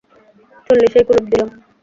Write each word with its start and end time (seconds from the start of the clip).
চল্লিশেই 0.65 1.03
কুলুপ 1.07 1.25
দিলাম। 1.31 1.49